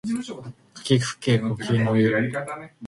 [0.73, 2.09] かきくけこきのゆ